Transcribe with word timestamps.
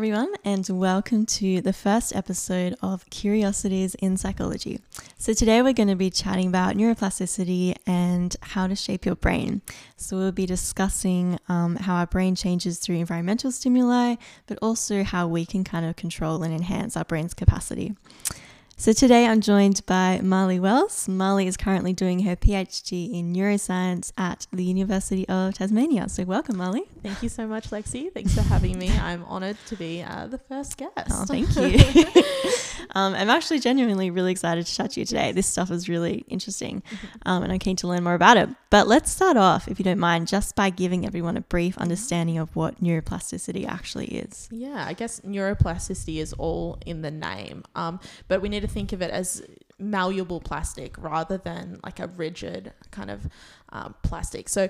everyone, 0.00 0.32
and 0.46 0.66
welcome 0.70 1.26
to 1.26 1.60
the 1.60 1.74
first 1.74 2.16
episode 2.16 2.74
of 2.80 3.04
Curiosities 3.10 3.94
in 3.96 4.16
Psychology. 4.16 4.80
So, 5.18 5.34
today 5.34 5.60
we're 5.60 5.74
going 5.74 5.90
to 5.90 5.94
be 5.94 6.08
chatting 6.08 6.48
about 6.48 6.74
neuroplasticity 6.74 7.76
and 7.86 8.34
how 8.40 8.66
to 8.66 8.74
shape 8.74 9.04
your 9.04 9.14
brain. 9.14 9.60
So, 9.98 10.16
we'll 10.16 10.32
be 10.32 10.46
discussing 10.46 11.38
um, 11.50 11.76
how 11.76 11.96
our 11.96 12.06
brain 12.06 12.34
changes 12.34 12.78
through 12.78 12.96
environmental 12.96 13.52
stimuli, 13.52 14.14
but 14.46 14.58
also 14.62 15.04
how 15.04 15.28
we 15.28 15.44
can 15.44 15.64
kind 15.64 15.84
of 15.84 15.96
control 15.96 16.42
and 16.44 16.54
enhance 16.54 16.96
our 16.96 17.04
brain's 17.04 17.34
capacity. 17.34 17.94
So 18.80 18.94
today 18.94 19.26
I'm 19.26 19.42
joined 19.42 19.84
by 19.84 20.22
Marley 20.22 20.58
Wells. 20.58 21.06
Marley 21.06 21.46
is 21.46 21.58
currently 21.58 21.92
doing 21.92 22.20
her 22.20 22.34
PhD 22.34 23.12
in 23.12 23.30
neuroscience 23.30 24.10
at 24.16 24.46
the 24.54 24.64
University 24.64 25.28
of 25.28 25.52
Tasmania. 25.52 26.08
So 26.08 26.22
welcome, 26.24 26.56
Marley. 26.56 26.84
Thank 27.02 27.22
you 27.22 27.28
so 27.28 27.46
much, 27.46 27.68
Lexi. 27.68 28.10
Thanks 28.10 28.34
for 28.34 28.40
having 28.40 28.78
me. 28.78 28.88
I'm 28.98 29.22
honoured 29.24 29.58
to 29.66 29.76
be 29.76 30.02
uh, 30.02 30.28
the 30.28 30.38
first 30.38 30.78
guest. 30.78 31.10
Oh, 31.10 31.26
thank 31.26 31.54
you. 31.56 32.22
um, 32.94 33.14
I'm 33.14 33.28
actually 33.30 33.58
genuinely 33.60 34.10
really 34.10 34.32
excited 34.32 34.66
to 34.66 34.74
chat 34.74 34.92
to 34.92 35.00
you 35.00 35.06
today. 35.06 35.32
This 35.32 35.46
stuff 35.46 35.70
is 35.70 35.88
really 35.88 36.24
interesting, 36.28 36.82
mm-hmm. 36.82 37.06
um, 37.26 37.42
and 37.42 37.52
I'm 37.52 37.58
keen 37.58 37.76
to 37.76 37.88
learn 37.88 38.02
more 38.02 38.14
about 38.14 38.36
it. 38.36 38.48
But 38.70 38.86
let's 38.86 39.10
start 39.10 39.36
off, 39.36 39.68
if 39.68 39.78
you 39.78 39.84
don't 39.84 39.98
mind, 39.98 40.28
just 40.28 40.54
by 40.56 40.70
giving 40.70 41.06
everyone 41.06 41.36
a 41.36 41.40
brief 41.42 41.74
mm-hmm. 41.74 41.82
understanding 41.82 42.38
of 42.38 42.54
what 42.56 42.82
neuroplasticity 42.82 43.66
actually 43.66 44.06
is. 44.06 44.48
Yeah, 44.50 44.84
I 44.86 44.92
guess 44.94 45.20
neuroplasticity 45.20 46.16
is 46.16 46.32
all 46.34 46.78
in 46.86 47.02
the 47.02 47.10
name, 47.10 47.64
um, 47.74 48.00
but 48.28 48.40
we 48.40 48.48
need 48.48 48.62
to 48.62 48.69
think 48.70 48.92
of 48.92 49.02
it 49.02 49.10
as 49.10 49.42
malleable 49.78 50.40
plastic 50.40 50.96
rather 50.98 51.38
than 51.38 51.80
like 51.82 52.00
a 52.00 52.06
rigid 52.06 52.72
kind 52.90 53.10
of 53.10 53.28
um, 53.72 53.94
plastic. 54.02 54.48
So, 54.48 54.68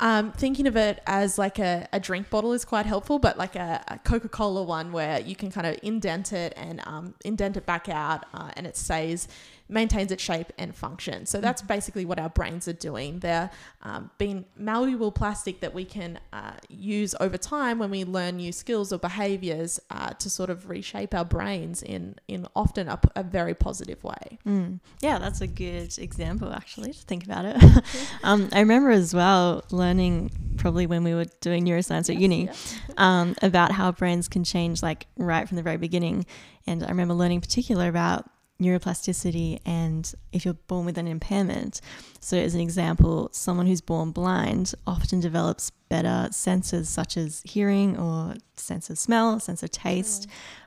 um, 0.00 0.30
thinking 0.30 0.68
of 0.68 0.76
it 0.76 1.02
as 1.06 1.38
like 1.38 1.58
a, 1.58 1.88
a 1.92 1.98
drink 1.98 2.30
bottle 2.30 2.52
is 2.52 2.64
quite 2.64 2.86
helpful, 2.86 3.18
but 3.18 3.36
like 3.36 3.56
a, 3.56 3.82
a 3.88 3.98
Coca 3.98 4.28
Cola 4.28 4.62
one 4.62 4.92
where 4.92 5.20
you 5.20 5.34
can 5.34 5.50
kind 5.50 5.66
of 5.66 5.76
indent 5.82 6.32
it 6.32 6.52
and 6.56 6.80
um, 6.86 7.14
indent 7.24 7.56
it 7.56 7.66
back 7.66 7.88
out 7.88 8.24
uh, 8.32 8.50
and 8.56 8.66
it 8.66 8.76
stays 8.76 9.26
maintains 9.68 10.10
its 10.10 10.22
shape 10.22 10.52
and 10.58 10.74
function. 10.74 11.26
So 11.26 11.40
that's 11.40 11.62
mm-hmm. 11.62 11.68
basically 11.68 12.04
what 12.04 12.18
our 12.18 12.30
brains 12.30 12.66
are 12.68 12.72
doing. 12.72 13.18
They're 13.18 13.50
um, 13.82 14.10
being 14.18 14.46
malleable 14.56 15.12
plastic 15.12 15.60
that 15.60 15.74
we 15.74 15.84
can 15.84 16.18
uh, 16.32 16.52
use 16.68 17.14
over 17.20 17.36
time 17.36 17.78
when 17.78 17.90
we 17.90 18.04
learn 18.04 18.36
new 18.36 18.52
skills 18.52 18.92
or 18.92 18.98
behaviors 18.98 19.78
uh, 19.90 20.10
to 20.14 20.30
sort 20.30 20.50
of 20.50 20.68
reshape 20.68 21.14
our 21.14 21.24
brains 21.24 21.82
in 21.82 22.16
in 22.28 22.46
often 22.56 22.88
a, 22.88 22.98
a 23.14 23.22
very 23.22 23.54
positive 23.54 24.02
way. 24.02 24.38
Mm. 24.46 24.80
Yeah, 25.00 25.18
that's 25.18 25.40
a 25.40 25.46
good 25.46 25.98
example 25.98 26.52
actually 26.52 26.92
to 26.92 27.00
think 27.00 27.24
about 27.24 27.44
it. 27.44 27.84
um, 28.38 28.48
I 28.52 28.60
remember 28.60 28.90
as 28.90 29.14
well 29.14 29.64
learning 29.70 30.30
probably 30.56 30.86
when 30.86 31.04
we 31.04 31.14
were 31.14 31.26
doing 31.40 31.64
neuroscience 31.64 32.10
at 32.10 32.20
uni 32.20 32.48
um, 32.96 33.34
about 33.42 33.72
how 33.72 33.92
brains 33.92 34.28
can 34.28 34.44
change 34.44 34.82
like 34.82 35.06
right 35.16 35.48
from 35.48 35.56
the 35.56 35.62
very 35.62 35.76
beginning. 35.76 36.26
And 36.66 36.82
I 36.82 36.88
remember 36.88 37.14
learning 37.14 37.40
particular 37.40 37.88
about 37.88 38.28
neuroplasticity 38.60 39.60
and 39.64 40.12
if 40.32 40.44
you're 40.44 40.54
born 40.54 40.84
with 40.84 40.98
an 40.98 41.06
impairment. 41.06 41.80
So, 42.20 42.36
as 42.36 42.54
an 42.54 42.60
example, 42.60 43.30
someone 43.32 43.66
who's 43.66 43.80
born 43.80 44.10
blind 44.10 44.74
often 44.86 45.20
develops 45.20 45.70
better 45.88 46.28
senses 46.32 46.88
such 46.88 47.16
as 47.16 47.40
hearing 47.44 47.96
or 47.96 48.34
sense 48.56 48.90
of 48.90 48.98
smell, 48.98 49.38
sense 49.38 49.62
of 49.62 49.70
taste, 49.70 50.26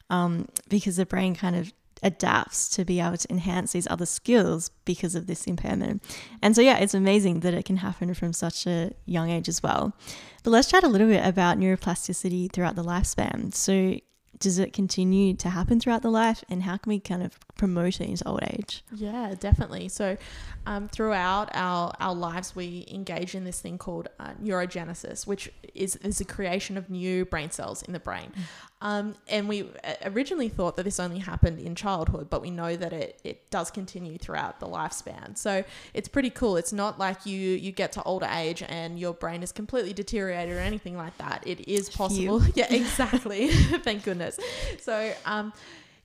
um, 0.10 0.48
because 0.70 0.96
the 0.96 1.06
brain 1.06 1.36
kind 1.36 1.56
of 1.56 1.74
adapts 2.04 2.70
to 2.70 2.86
be 2.86 3.00
able 3.00 3.18
to 3.18 3.32
enhance 3.32 3.74
these 3.74 3.88
other 3.90 4.06
skills 4.06 4.70
because 4.86 5.16
of 5.16 5.28
this 5.28 5.46
impairment. 5.46 6.04
And 6.42 6.56
so, 6.56 6.62
yeah, 6.62 6.78
it's 6.78 6.94
amazing 6.94 7.42
that 7.42 7.54
it 7.54 7.66
can 7.66 7.78
happen 7.78 8.14
from 8.14 8.34
such 8.34 8.66
a 8.68 8.92
young 9.06 9.30
age 9.30 9.48
as 9.48 9.62
well. 9.62 9.94
But 10.44 10.52
let's 10.52 10.70
chat 10.70 10.84
a 10.84 10.88
little 10.88 11.08
bit 11.08 11.26
about 11.26 11.60
neuroplasticity 11.60 12.52
throughout 12.52 12.76
the 12.76 12.84
lifespan. 12.84 13.54
So, 13.54 13.98
does 14.42 14.58
it 14.58 14.74
continue 14.74 15.36
to 15.36 15.50
happen 15.50 15.80
throughout 15.80 16.02
the 16.02 16.10
life 16.10 16.44
and 16.50 16.64
how 16.64 16.76
can 16.76 16.90
we 16.90 17.00
kind 17.00 17.22
of 17.24 17.38
promote 17.56 18.02
it 18.02 18.10
into 18.10 18.28
old 18.28 18.42
age 18.44 18.84
yeah 18.96 19.34
definitely 19.40 19.88
so 19.88 20.18
um, 20.66 20.88
throughout 20.90 21.50
our, 21.54 21.94
our 22.00 22.16
lives 22.16 22.56
we 22.56 22.86
engage 22.90 23.36
in 23.36 23.44
this 23.44 23.62
thing 23.62 23.78
called 23.78 24.10
uh, 24.20 24.32
neurogenesis 24.42 25.28
which 25.28 25.52
is, 25.76 25.96
is 25.98 26.18
the 26.18 26.26
creation 26.26 26.76
of 26.76 26.90
new 26.90 27.24
brain 27.24 27.52
cells 27.52 27.84
in 27.84 27.94
the 27.94 28.00
brain 28.00 28.32
mm. 28.36 28.42
Um, 28.82 29.16
and 29.28 29.48
we 29.48 29.62
uh, 29.84 29.94
originally 30.06 30.50
thought 30.50 30.76
that 30.76 30.84
this 30.84 31.00
only 31.00 31.20
happened 31.20 31.60
in 31.60 31.76
childhood 31.76 32.30
but 32.30 32.42
we 32.42 32.50
know 32.50 32.76
that 32.76 32.94
it, 32.94 33.20
it 33.24 33.50
does 33.50 33.72
continue 33.72 34.18
throughout 34.18 34.60
the 34.60 34.68
lifespan. 34.68 35.38
So 35.38 35.64
it's 35.94 36.08
pretty 36.08 36.30
cool. 36.30 36.58
It's 36.58 36.74
not 36.74 37.00
like 37.00 37.26
you 37.26 37.40
you 37.40 37.72
get 37.72 37.92
to 37.94 38.04
older 38.04 38.28
age 38.32 38.64
and 38.68 39.00
your 39.00 39.14
brain 39.14 39.44
is 39.44 39.52
completely 39.52 39.94
deteriorated 39.94 40.56
or 40.56 40.60
anything 40.60 40.98
like 40.98 41.18
that. 41.18 41.44
It 41.46 41.68
is 41.68 41.90
possible. 41.90 42.42
Yeah 42.56 42.72
exactly. 42.74 43.48
Thank 43.84 44.04
goodness. 44.04 44.40
So, 44.82 45.14
um, 45.26 45.54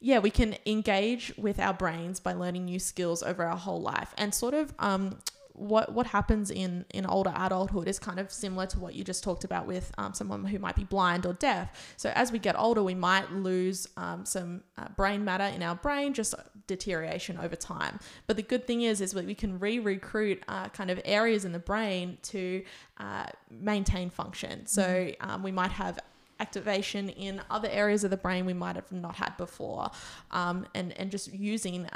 yeah, 0.00 0.18
we 0.18 0.30
can 0.30 0.56
engage 0.66 1.32
with 1.36 1.58
our 1.58 1.72
brains 1.72 2.20
by 2.20 2.34
learning 2.34 2.66
new 2.66 2.78
skills 2.78 3.22
over 3.22 3.44
our 3.44 3.56
whole 3.56 3.80
life 3.80 4.14
and 4.18 4.34
sort 4.34 4.54
of 4.54 4.72
um, 4.78 5.18
what 5.56 5.92
what 5.92 6.06
happens 6.06 6.50
in 6.50 6.84
in 6.92 7.06
older 7.06 7.32
adulthood 7.34 7.88
is 7.88 7.98
kind 7.98 8.18
of 8.18 8.30
similar 8.30 8.66
to 8.66 8.78
what 8.78 8.94
you 8.94 9.02
just 9.02 9.24
talked 9.24 9.44
about 9.44 9.66
with 9.66 9.90
um, 9.98 10.12
someone 10.14 10.44
who 10.44 10.58
might 10.58 10.76
be 10.76 10.84
blind 10.84 11.24
or 11.26 11.32
deaf. 11.32 11.94
So 11.96 12.12
as 12.14 12.30
we 12.30 12.38
get 12.38 12.58
older, 12.58 12.82
we 12.82 12.94
might 12.94 13.32
lose 13.32 13.88
um, 13.96 14.24
some 14.26 14.62
uh, 14.76 14.88
brain 14.96 15.24
matter 15.24 15.44
in 15.44 15.62
our 15.62 15.74
brain, 15.74 16.14
just 16.14 16.34
deterioration 16.66 17.38
over 17.38 17.56
time. 17.56 17.98
But 18.26 18.36
the 18.36 18.42
good 18.42 18.66
thing 18.66 18.82
is, 18.82 19.00
is 19.00 19.12
that 19.12 19.24
we 19.24 19.34
can 19.34 19.58
re-recruit 19.58 20.42
uh, 20.48 20.68
kind 20.68 20.90
of 20.90 21.00
areas 21.04 21.44
in 21.44 21.52
the 21.52 21.58
brain 21.58 22.18
to 22.24 22.62
uh, 22.98 23.26
maintain 23.50 24.10
function. 24.10 24.66
So 24.66 24.82
mm-hmm. 24.82 25.30
um, 25.30 25.42
we 25.42 25.52
might 25.52 25.72
have 25.72 25.98
activation 26.38 27.08
in 27.08 27.40
other 27.50 27.68
areas 27.70 28.04
of 28.04 28.10
the 28.10 28.16
brain 28.16 28.44
we 28.44 28.52
might 28.52 28.76
have 28.76 28.92
not 28.92 29.14
had 29.14 29.36
before, 29.38 29.90
um, 30.30 30.66
and 30.74 30.92
and 30.98 31.10
just 31.10 31.32
using. 31.32 31.88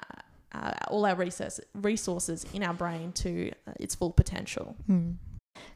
Uh, 0.53 0.73
all 0.89 1.07
our 1.07 1.15
resources 1.15 1.65
resources 1.75 2.45
in 2.53 2.65
our 2.65 2.75
brain 2.75 3.13
to 3.13 3.53
uh, 3.69 3.73
its 3.79 3.95
full 3.95 4.11
potential. 4.11 4.75
Hmm. 4.87 5.13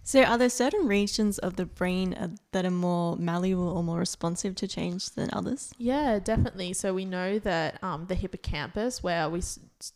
So, 0.03 0.23
are 0.23 0.37
there 0.37 0.51
certain 0.51 0.87
regions 0.87 1.39
of 1.39 1.57
the 1.57 1.65
brain 1.65 2.13
uh, 2.13 2.29
that 2.53 2.67
are 2.67 2.71
more 2.71 3.17
malleable 3.17 3.69
or 3.69 3.83
more 3.83 3.99
responsive 3.99 4.55
to 4.57 4.69
change 4.69 5.11
than 5.11 5.31
others? 5.33 5.73
Yeah, 5.79 6.19
definitely. 6.19 6.75
So, 6.75 6.93
we 6.93 7.07
know 7.07 7.39
that 7.39 7.83
um, 7.83 8.05
the 8.07 8.15
hippocampus, 8.15 9.03
where 9.03 9.31
we 9.31 9.41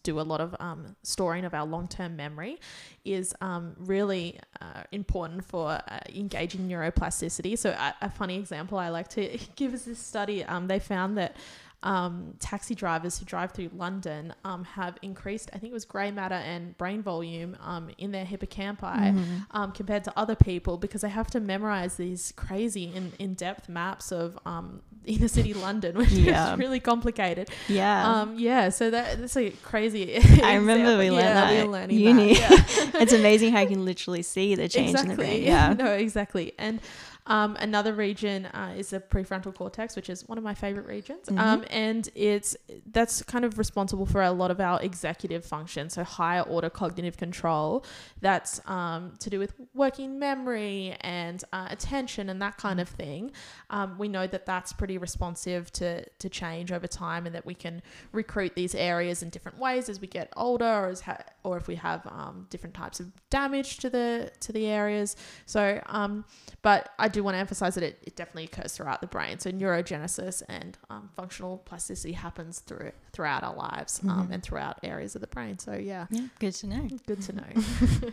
do 0.02 0.18
a 0.18 0.22
lot 0.22 0.40
of 0.40 0.56
um, 0.60 0.96
storing 1.02 1.44
of 1.44 1.52
our 1.52 1.66
long 1.66 1.88
term 1.88 2.16
memory, 2.16 2.58
is 3.04 3.34
um, 3.42 3.74
really 3.78 4.40
uh, 4.62 4.84
important 4.92 5.44
for 5.44 5.72
uh, 5.72 5.98
engaging 6.14 6.68
neuroplasticity. 6.68 7.58
So, 7.58 7.70
a, 7.70 7.94
a, 8.00 8.10
funny 8.10 8.38
example 8.38 8.78
I 8.78 8.88
like 8.88 9.08
to 9.08 9.38
give 9.56 9.74
is 9.74 9.84
this 9.84 9.98
study. 9.98 10.42
Um, 10.42 10.68
they 10.68 10.78
found 10.78 11.18
that 11.18 11.36
um, 11.82 12.34
taxi 12.40 12.74
drivers 12.74 13.18
who 13.18 13.24
drive 13.24 13.52
through 13.52 13.70
London 13.74 14.34
um, 14.44 14.64
have 14.64 14.98
increased, 15.02 15.48
I 15.54 15.58
think 15.58 15.70
it 15.70 15.74
was 15.74 15.84
grey 15.84 16.10
matter 16.10 16.34
and 16.34 16.76
brain 16.76 17.02
volume 17.02 17.56
um, 17.60 17.90
in 17.98 18.10
their 18.10 18.24
hippocampi 18.24 18.78
mm-hmm. 18.78 19.36
Um, 19.52 19.72
compared 19.72 20.04
to 20.04 20.12
other 20.16 20.34
people 20.34 20.76
because 20.76 21.02
they 21.02 21.08
have 21.08 21.28
to 21.28 21.40
memorize 21.40 21.96
these 21.96 22.32
crazy 22.36 22.92
in, 22.94 23.12
in 23.18 23.34
depth 23.34 23.68
maps 23.68 24.10
of 24.10 24.38
um, 24.44 24.82
inner 25.04 25.28
city 25.28 25.54
London, 25.54 25.96
which 25.96 26.10
yeah. 26.10 26.52
is 26.52 26.58
really 26.58 26.80
complicated. 26.80 27.48
Yeah. 27.68 28.22
Um, 28.22 28.38
yeah. 28.38 28.70
So 28.70 28.90
that, 28.90 29.20
that's 29.20 29.36
a 29.36 29.50
crazy. 29.50 30.16
I 30.42 30.54
remember 30.54 30.98
we 30.98 31.10
learned 31.10 31.24
yeah, 31.24 31.34
that. 31.34 31.52
We 31.52 31.62
were 31.62 31.72
learning 31.72 31.98
uni. 31.98 32.34
That, 32.34 32.50
yeah. 32.76 32.90
it's 33.02 33.12
amazing 33.12 33.52
how 33.52 33.60
you 33.60 33.68
can 33.68 33.84
literally 33.84 34.22
see 34.22 34.54
the 34.56 34.68
change 34.68 34.90
exactly. 34.90 35.12
in 35.12 35.16
the 35.16 35.22
brain. 35.24 35.42
Yeah. 35.44 35.72
no, 35.74 35.92
exactly. 35.92 36.52
And 36.58 36.80
um, 37.28 37.56
another 37.60 37.92
region 37.92 38.46
uh, 38.46 38.74
is 38.76 38.90
the 38.90 39.00
prefrontal 39.00 39.54
cortex, 39.54 39.94
which 39.94 40.08
is 40.08 40.26
one 40.26 40.38
of 40.38 40.44
my 40.44 40.54
favorite 40.54 40.86
regions, 40.86 41.26
mm-hmm. 41.26 41.38
um, 41.38 41.64
and 41.70 42.08
it's 42.14 42.56
that's 42.90 43.22
kind 43.22 43.44
of 43.44 43.58
responsible 43.58 44.06
for 44.06 44.22
a 44.22 44.32
lot 44.32 44.50
of 44.50 44.60
our 44.60 44.80
executive 44.82 45.44
functions, 45.44 45.94
so 45.94 46.04
higher 46.04 46.40
order 46.40 46.70
cognitive 46.70 47.18
control. 47.18 47.84
That's 48.22 48.62
um, 48.66 49.12
to 49.20 49.28
do 49.28 49.38
with 49.38 49.52
working 49.74 50.18
memory 50.18 50.96
and 51.02 51.44
uh, 51.52 51.68
attention 51.70 52.30
and 52.30 52.40
that 52.40 52.56
kind 52.56 52.80
of 52.80 52.88
thing. 52.88 53.30
Um, 53.68 53.98
we 53.98 54.08
know 54.08 54.26
that 54.26 54.46
that's 54.46 54.72
pretty 54.72 54.96
responsive 54.96 55.70
to 55.72 56.08
to 56.08 56.28
change 56.30 56.72
over 56.72 56.86
time, 56.86 57.26
and 57.26 57.34
that 57.34 57.44
we 57.44 57.54
can 57.54 57.82
recruit 58.12 58.54
these 58.54 58.74
areas 58.74 59.22
in 59.22 59.28
different 59.28 59.58
ways 59.58 59.90
as 59.90 60.00
we 60.00 60.06
get 60.06 60.32
older, 60.34 60.64
or 60.64 60.88
as 60.88 61.02
ha- 61.02 61.24
or 61.44 61.58
if 61.58 61.68
we 61.68 61.74
have 61.74 62.06
um, 62.06 62.46
different 62.48 62.74
types 62.74 63.00
of 63.00 63.12
damage 63.28 63.76
to 63.78 63.90
the 63.90 64.32
to 64.40 64.50
the 64.50 64.66
areas. 64.66 65.14
So, 65.44 65.82
um, 65.86 66.24
but 66.62 66.90
I 66.98 67.08
do 67.08 67.17
do 67.18 67.24
want 67.24 67.34
to 67.34 67.38
emphasize 67.38 67.74
that 67.74 67.84
it, 67.84 67.98
it 68.02 68.16
definitely 68.16 68.44
occurs 68.44 68.76
throughout 68.76 69.00
the 69.00 69.06
brain. 69.06 69.38
So 69.38 69.50
neurogenesis 69.50 70.42
and 70.48 70.78
um, 70.88 71.10
functional 71.16 71.58
plasticity 71.58 72.12
happens 72.12 72.60
through 72.60 72.92
throughout 73.12 73.42
our 73.42 73.54
lives 73.54 74.00
um, 74.04 74.10
mm-hmm. 74.10 74.32
and 74.32 74.42
throughout 74.42 74.78
areas 74.82 75.14
of 75.14 75.20
the 75.20 75.26
brain. 75.26 75.58
So 75.58 75.74
yeah, 75.74 76.06
yeah, 76.10 76.28
good 76.38 76.54
to 76.54 76.66
know. 76.66 76.88
Good 77.06 77.22
to 77.22 77.32
know. 77.32 78.10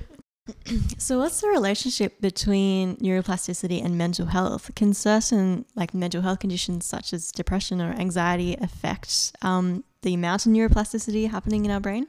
so 0.97 1.19
what's 1.19 1.41
the 1.41 1.47
relationship 1.49 2.21
between 2.21 2.97
neuroplasticity 2.97 3.83
and 3.83 3.97
mental 3.97 4.27
health 4.27 4.71
can 4.75 4.93
certain 4.93 5.65
like 5.75 5.93
mental 5.93 6.21
health 6.21 6.39
conditions 6.39 6.85
such 6.85 7.13
as 7.13 7.31
depression 7.31 7.81
or 7.81 7.91
anxiety 7.93 8.55
affect 8.61 9.35
um, 9.41 9.83
the 10.01 10.13
amount 10.13 10.45
of 10.45 10.51
neuroplasticity 10.51 11.29
happening 11.29 11.65
in 11.65 11.71
our 11.71 11.79
brain 11.79 12.07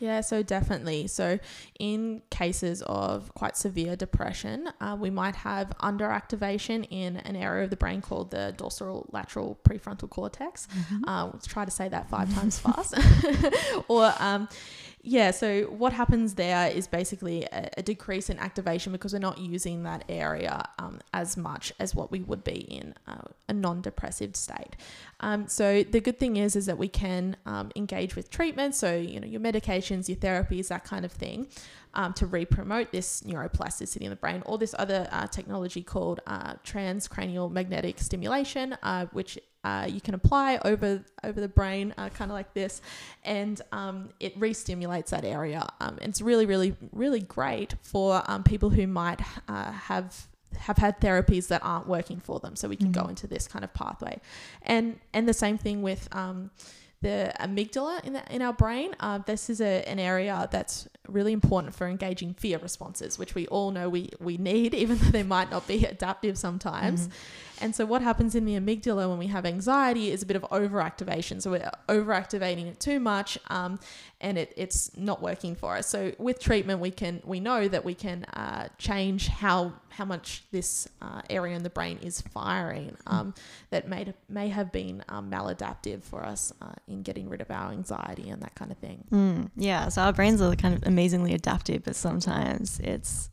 Yeah, 0.00 0.22
so 0.22 0.42
definitely. 0.42 1.06
So, 1.08 1.38
in 1.78 2.22
cases 2.30 2.82
of 2.86 3.32
quite 3.34 3.56
severe 3.56 3.96
depression, 3.96 4.70
uh, 4.80 4.96
we 4.98 5.10
might 5.10 5.36
have 5.36 5.68
underactivation 5.78 6.86
in 6.90 7.18
an 7.18 7.36
area 7.36 7.64
of 7.64 7.70
the 7.70 7.76
brain 7.76 8.00
called 8.00 8.30
the 8.30 8.54
dorsal 8.56 9.06
lateral 9.12 9.60
prefrontal 9.62 10.08
cortex. 10.08 10.66
Mm-hmm. 10.68 11.04
Uh, 11.06 11.26
let's 11.26 11.46
try 11.46 11.66
to 11.66 11.70
say 11.70 11.88
that 11.90 12.08
five 12.08 12.34
times 12.34 12.58
fast. 12.64 12.94
or, 13.88 14.12
um, 14.18 14.48
yeah, 15.02 15.30
so 15.30 15.62
what 15.64 15.94
happens 15.94 16.34
there 16.34 16.70
is 16.70 16.86
basically 16.86 17.44
a, 17.44 17.70
a, 17.78 17.82
decrease 17.82 18.28
in 18.28 18.38
activation 18.38 18.92
because 18.92 19.14
we're 19.14 19.18
not 19.18 19.38
using 19.38 19.82
that 19.84 20.04
area 20.10 20.62
um, 20.78 21.00
as 21.14 21.38
much 21.38 21.72
as 21.80 21.94
what 21.94 22.10
we 22.10 22.20
would 22.20 22.44
be 22.44 22.60
in 22.60 22.94
uh, 23.06 23.22
a 23.48 23.54
non-depressive 23.54 24.36
state. 24.36 24.76
Um, 25.20 25.48
so 25.48 25.84
the 25.84 26.00
good 26.00 26.18
thing 26.18 26.36
is 26.36 26.54
is 26.54 26.66
that 26.66 26.76
we 26.76 26.88
can 26.88 27.36
um, 27.46 27.70
engage 27.76 28.14
with 28.14 28.30
treatment, 28.30 28.74
so 28.74 28.94
you 28.94 29.20
know 29.20 29.26
your 29.26 29.40
medications, 29.40 30.06
your 30.08 30.18
therapies, 30.18 30.68
that 30.68 30.84
kind 30.84 31.06
of 31.06 31.12
thing, 31.12 31.46
um, 31.94 32.12
to 32.14 32.26
re-promote 32.26 32.92
this 32.92 33.22
neuroplasticity 33.22 34.02
in 34.02 34.10
the 34.10 34.16
brain, 34.16 34.42
or 34.46 34.58
this 34.58 34.74
other 34.78 35.08
uh, 35.10 35.26
technology 35.26 35.82
called 35.82 36.20
uh, 36.26 36.54
transcranial 36.64 37.50
magnetic 37.50 37.98
stimulation, 37.98 38.76
uh, 38.82 39.06
which 39.12 39.38
uh, 39.64 39.86
you 39.88 40.00
can 40.00 40.14
apply 40.14 40.58
over 40.64 41.04
over 41.22 41.40
the 41.40 41.48
brain, 41.48 41.92
uh, 41.98 42.08
kind 42.08 42.30
of 42.30 42.34
like 42.34 42.54
this, 42.54 42.80
and 43.24 43.60
um, 43.72 44.08
it 44.18 44.32
re-stimulates 44.36 45.10
that 45.10 45.24
area. 45.24 45.68
Um, 45.80 45.98
it's 46.00 46.20
really, 46.20 46.46
really, 46.46 46.76
really 46.92 47.20
great 47.20 47.74
for 47.82 48.22
um, 48.26 48.42
people 48.42 48.70
who 48.70 48.86
might 48.86 49.20
uh, 49.48 49.72
have 49.72 50.28
have 50.58 50.78
had 50.78 51.00
therapies 51.00 51.48
that 51.48 51.62
aren't 51.62 51.86
working 51.86 52.20
for 52.20 52.40
them. 52.40 52.56
So 52.56 52.68
we 52.68 52.76
can 52.76 52.88
mm-hmm. 52.88 53.02
go 53.02 53.08
into 53.08 53.26
this 53.26 53.46
kind 53.46 53.64
of 53.64 53.74
pathway, 53.74 54.20
and 54.62 54.98
and 55.12 55.28
the 55.28 55.34
same 55.34 55.58
thing 55.58 55.82
with 55.82 56.08
um, 56.12 56.50
the 57.02 57.32
amygdala 57.40 58.04
in, 58.04 58.12
the, 58.12 58.34
in 58.34 58.42
our 58.42 58.52
brain. 58.52 58.94
Uh, 59.00 59.18
this 59.18 59.48
is 59.48 59.60
a, 59.60 59.88
an 59.88 59.98
area 59.98 60.48
that's 60.50 60.86
really 61.08 61.32
important 61.32 61.74
for 61.74 61.86
engaging 61.86 62.34
fear 62.34 62.58
responses, 62.58 63.18
which 63.18 63.34
we 63.34 63.46
all 63.46 63.70
know 63.70 63.88
we, 63.88 64.10
we 64.20 64.36
need, 64.36 64.74
even 64.84 64.98
though 64.98 65.10
they 65.10 65.22
might 65.22 65.50
not 65.50 65.66
be 65.66 65.84
adaptive 65.84 66.36
sometimes. 66.36 67.02
Mm-hmm. 67.02 67.12
And 67.62 67.74
so, 67.74 67.84
what 67.84 68.00
happens 68.00 68.34
in 68.34 68.46
the 68.46 68.54
amygdala 68.58 69.08
when 69.08 69.18
we 69.18 69.26
have 69.26 69.44
anxiety 69.44 70.10
is 70.10 70.22
a 70.22 70.26
bit 70.26 70.36
of 70.36 70.42
overactivation. 70.44 71.42
So, 71.42 71.50
we're 71.50 71.70
overactivating 71.88 72.66
it 72.66 72.80
too 72.80 73.00
much, 73.00 73.38
um, 73.48 73.78
and 74.20 74.38
it, 74.38 74.54
it's 74.56 74.96
not 74.96 75.20
working 75.20 75.54
for 75.54 75.76
us. 75.76 75.86
So, 75.86 76.12
with 76.18 76.40
treatment, 76.40 76.80
we 76.80 76.90
can 76.90 77.20
we 77.24 77.38
know 77.38 77.68
that 77.68 77.84
we 77.84 77.94
can 77.94 78.24
uh, 78.24 78.68
change 78.78 79.28
how 79.28 79.74
how 79.90 80.04
much 80.04 80.44
this 80.50 80.88
uh, 81.02 81.22
area 81.28 81.56
in 81.56 81.62
the 81.62 81.70
brain 81.70 81.98
is 82.02 82.20
firing 82.20 82.96
um, 83.06 83.34
that 83.70 83.88
may 83.88 84.12
may 84.28 84.48
have 84.48 84.72
been 84.72 85.02
um, 85.08 85.30
maladaptive 85.30 86.02
for 86.02 86.24
us 86.24 86.52
uh, 86.62 86.72
in 86.88 87.02
getting 87.02 87.28
rid 87.28 87.40
of 87.40 87.50
our 87.50 87.72
anxiety 87.72 88.30
and 88.30 88.42
that 88.42 88.54
kind 88.54 88.70
of 88.70 88.78
thing. 88.78 89.04
Mm, 89.10 89.50
yeah, 89.56 89.88
so 89.88 90.02
our 90.02 90.12
brains 90.12 90.40
are 90.40 90.54
kind 90.56 90.74
of 90.74 90.86
amazingly 90.86 91.34
adaptive, 91.34 91.84
but 91.84 91.96
sometimes 91.96 92.80
it's 92.80 93.30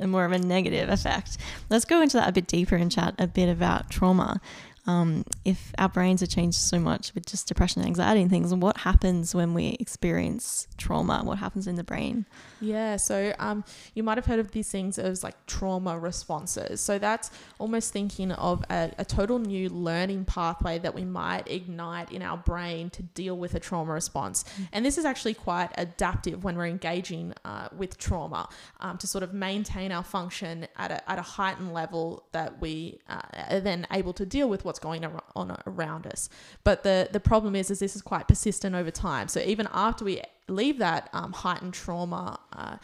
more 0.00 0.24
of 0.24 0.32
a 0.32 0.38
negative 0.38 0.88
effect. 0.88 1.38
Let's 1.70 1.84
go 1.84 2.02
into 2.02 2.16
that 2.16 2.28
a 2.28 2.32
bit 2.32 2.46
deeper 2.46 2.76
and 2.76 2.90
chat 2.90 3.14
a 3.18 3.26
bit 3.26 3.48
about 3.48 3.90
trauma 3.90 4.40
um, 4.86 5.24
if 5.44 5.72
our 5.78 5.88
brains 5.88 6.22
are 6.22 6.26
changed 6.26 6.58
so 6.58 6.80
much 6.80 7.14
with 7.14 7.26
just 7.26 7.46
depression 7.46 7.82
and 7.82 7.88
anxiety 7.88 8.20
and 8.20 8.30
things, 8.30 8.50
and 8.50 8.60
what 8.60 8.78
happens 8.78 9.34
when 9.34 9.54
we 9.54 9.76
experience 9.78 10.66
trauma? 10.76 11.22
What 11.22 11.38
happens 11.38 11.68
in 11.68 11.76
the 11.76 11.84
brain? 11.84 12.26
Yeah, 12.60 12.96
so 12.96 13.32
um, 13.38 13.64
you 13.94 14.02
might 14.02 14.18
have 14.18 14.26
heard 14.26 14.40
of 14.40 14.50
these 14.50 14.70
things 14.70 14.98
as 14.98 15.22
like 15.22 15.34
trauma 15.46 15.98
responses. 15.98 16.80
So 16.80 16.98
that's 16.98 17.30
almost 17.58 17.92
thinking 17.92 18.32
of 18.32 18.64
a, 18.70 18.90
a 18.98 19.04
total 19.04 19.38
new 19.38 19.68
learning 19.68 20.24
pathway 20.24 20.78
that 20.80 20.94
we 20.94 21.04
might 21.04 21.48
ignite 21.48 22.10
in 22.10 22.22
our 22.22 22.36
brain 22.36 22.90
to 22.90 23.02
deal 23.02 23.36
with 23.36 23.54
a 23.54 23.60
trauma 23.60 23.92
response. 23.92 24.42
Mm-hmm. 24.44 24.62
And 24.72 24.84
this 24.84 24.98
is 24.98 25.04
actually 25.04 25.34
quite 25.34 25.70
adaptive 25.78 26.42
when 26.42 26.56
we're 26.56 26.66
engaging 26.66 27.34
uh, 27.44 27.68
with 27.76 27.98
trauma 27.98 28.48
um, 28.80 28.98
to 28.98 29.06
sort 29.06 29.22
of 29.22 29.32
maintain 29.32 29.92
our 29.92 30.02
function 30.04 30.66
at 30.76 30.90
a, 30.90 31.10
at 31.10 31.18
a 31.18 31.22
heightened 31.22 31.72
level 31.72 32.24
that 32.32 32.60
we 32.60 32.98
uh, 33.08 33.20
are 33.50 33.60
then 33.60 33.86
able 33.92 34.12
to 34.14 34.26
deal 34.26 34.48
with 34.48 34.64
what 34.64 34.71
what's 34.72 34.78
going 34.78 35.04
on 35.36 35.56
around 35.66 36.06
us. 36.06 36.30
But 36.64 36.82
the 36.82 37.08
the 37.12 37.20
problem 37.20 37.54
is, 37.54 37.70
is 37.70 37.78
this 37.78 37.94
is 37.94 38.02
quite 38.02 38.26
persistent 38.26 38.74
over 38.74 38.90
time. 38.90 39.28
So 39.28 39.40
even 39.40 39.68
after 39.72 40.04
we 40.04 40.22
leave 40.48 40.78
that 40.78 41.10
um, 41.12 41.32
heightened 41.32 41.74
trauma. 41.74 42.40
Uh, 42.52 42.76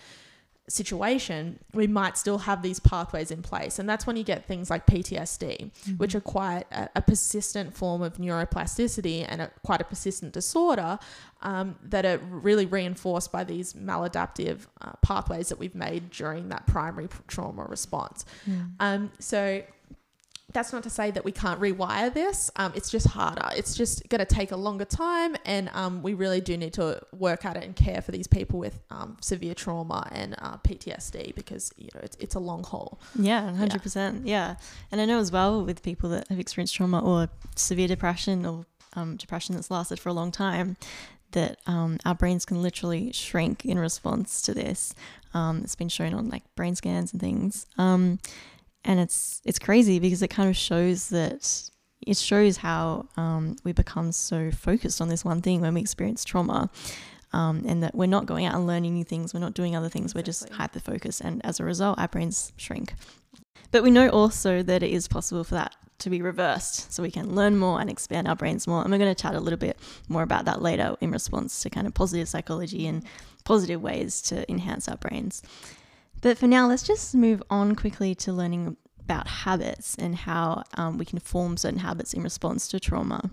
situation, 0.71 1.59
we 1.73 1.87
might 1.87 2.19
still 2.19 2.39
have 2.39 2.63
these 2.63 2.79
pathways 2.79 3.31
in 3.31 3.43
place. 3.43 3.79
And 3.79 3.89
that's 3.89 4.07
when 4.07 4.17
you 4.17 4.23
get 4.23 4.45
things 4.47 4.69
like 4.69 4.87
PTSD, 4.87 5.71
mm-hmm. 5.71 5.93
which 5.95 6.15
are 6.15 6.21
quite 6.21 6.65
a, 6.71 6.91
a, 6.97 7.01
persistent 7.01 7.75
form 7.75 8.03
of 8.03 8.19
neuroplasticity 8.19 9.25
and 9.27 9.41
a, 9.41 9.51
quite 9.65 9.81
a 9.81 9.85
persistent 9.85 10.35
disorder 10.35 10.99
um, 11.41 11.77
that 11.83 12.05
are 12.05 12.19
really 12.19 12.67
reinforced 12.67 13.33
by 13.33 13.45
these 13.45 13.73
maladaptive 13.73 14.67
uh, 14.83 14.93
pathways 15.01 15.49
that 15.49 15.59
we've 15.59 15.75
made 15.75 16.11
during 16.11 16.51
that 16.51 16.67
primary 16.67 17.09
trauma 17.27 17.65
response. 17.65 18.27
Mm. 18.47 18.73
Um, 18.79 19.11
so 19.19 19.63
that's 20.53 20.73
not 20.73 20.83
to 20.83 20.91
say 20.91 21.11
that 21.11 21.25
we 21.25 21.33
can't 21.33 21.61
rewire 21.61 22.13
this. 22.13 22.51
Um, 22.57 22.73
it's 22.75 22.91
just 22.91 23.07
harder. 23.09 23.49
It's 23.55 23.75
just 23.75 24.09
going 24.09 24.21
to 24.21 24.25
take 24.25 24.51
a 24.51 24.57
longer 24.57 24.87
time, 24.87 25.37
and 25.45 25.69
um, 25.75 26.03
we 26.03 26.15
really 26.15 26.41
do 26.41 26.57
need 26.57 26.73
to 26.75 27.03
work 27.13 27.45
at 27.45 27.57
it 27.57 27.65
and 27.65 27.77
care 27.77 28.01
for 28.01 28.13
these 28.13 28.27
people 28.27 28.59
with 28.59 28.81
um, 28.91 29.19
severe 29.21 29.55
trauma 29.55 30.09
and 30.11 30.35
uh, 30.39 30.57
PTSD 30.59 31.35
because 31.35 31.71
you 31.77 31.89
know 31.95 32.01
it's, 32.03 32.17
it's 32.17 32.35
a 32.35 32.39
long 32.39 32.65
haul. 32.65 32.99
Yeah, 33.15 33.43
hundred 33.53 33.75
yeah. 33.75 33.83
percent. 33.83 34.27
Yeah, 34.27 34.57
and 34.91 35.01
I 35.01 35.05
know 35.05 35.19
as 35.19 35.31
well 35.31 35.65
with 35.65 35.83
people 35.83 36.09
that 36.11 36.29
have 36.29 36.41
experienced 36.41 36.75
trauma 36.75 37.01
or 37.01 37.29
severe 37.55 37.89
depression 37.89 38.47
or 38.47 38.65
um, 38.95 39.17
depression 39.17 39.55
that's 39.55 39.71
lasted 39.71 40.01
for 40.01 40.09
a 40.09 40.15
long 40.15 40.33
time, 40.33 40.79
that 41.33 41.59
um, 41.67 41.99
our 42.07 42.15
brains 42.15 42.47
can 42.47 42.63
literally 42.63 43.13
shrink 43.13 43.67
in 43.67 43.79
response 43.79 44.41
to 44.43 44.55
this. 44.55 44.95
Um, 45.35 45.61
it's 45.63 45.75
been 45.75 45.91
shown 45.91 46.15
on 46.15 46.31
like 46.31 46.43
brain 46.55 46.75
scans 46.75 47.13
and 47.13 47.21
things. 47.21 47.67
Um, 47.77 48.19
and 48.85 49.01
it's 49.01 49.41
it's 49.45 49.59
crazy 49.59 49.99
because 49.99 50.23
it 50.23 50.29
kind 50.29 50.49
of 50.49 50.57
shows 50.57 51.09
that 51.11 51.71
it 52.07 52.17
shows 52.17 52.59
how 52.59 53.07
um, 53.17 53.57
we 53.65 53.73
become 53.73 54.13
so 54.13 54.51
focused 54.51 55.01
on 55.01 55.09
this 55.09 55.25
one 55.25 55.43
thing 55.43 55.61
when 55.61 55.75
we 55.75 55.81
experience 55.81 56.25
trauma. 56.25 56.71
Um, 57.31 57.65
and 57.69 57.83
that 57.83 57.95
we're 57.95 58.07
not 58.07 58.25
going 58.25 58.47
out 58.47 58.55
and 58.55 58.67
learning 58.67 58.95
new 58.95 59.05
things, 59.05 59.35
we're 59.35 59.41
not 59.41 59.53
doing 59.53 59.77
other 59.77 59.91
things, 59.91 60.13
exactly. 60.13 60.19
we're 60.19 60.25
just 60.25 60.49
hyper 60.49 60.81
focused, 60.81 61.21
and 61.21 61.45
as 61.45 61.61
a 61.61 61.65
result, 61.65 61.99
our 61.99 62.09
brains 62.09 62.55
shrink. 62.57 62.95
But 63.71 63.83
we 63.83 63.91
know 63.91 64.09
also 64.09 64.63
that 64.63 64.83
it 64.83 64.91
is 64.91 65.09
possible 65.09 65.45
for 65.45 65.57
that 65.57 65.77
to 65.99 66.11
be 66.11 66.23
reversed, 66.23 66.93
so 66.93 67.03
we 67.03 67.11
can 67.11 67.35
learn 67.35 67.59
more 67.59 67.81
and 67.81 67.91
expand 67.91 68.29
our 68.29 68.37
brains 68.37 68.67
more. 68.67 68.83
And 68.83 68.91
we're 68.91 68.99
going 68.99 69.15
to 69.15 69.21
chat 69.21 69.35
a 69.35 69.41
little 69.41 69.59
bit 69.59 69.79
more 70.09 70.23
about 70.23 70.45
that 70.47 70.63
later 70.63 70.97
in 71.01 71.11
response 71.11 71.61
to 71.63 71.71
kind 71.71 71.87
of 71.87 71.95
positive 71.95 72.29
psychology 72.29 72.87
and 72.87 73.05
positive 73.45 73.83
ways 73.83 74.23
to 74.23 74.51
enhance 74.51 74.89
our 74.89 74.97
brains. 74.97 75.43
But 76.21 76.39
for 76.39 76.47
now, 76.47 76.67
let's 76.67 76.83
just 76.83 77.15
move 77.15 77.43
on 77.51 77.75
quickly 77.77 78.15
to 78.17 78.33
learning 78.33 78.77
about 79.01 79.27
habits 79.27 79.97
and 79.99 80.15
how 80.15 80.65
um, 80.75 80.99
we 80.99 81.05
can 81.05 81.19
form 81.19 81.57
certain 81.57 81.79
habits 81.79 82.13
in 82.13 82.23
response 82.23 82.69
to 82.69 82.81
trauma. 82.81 83.31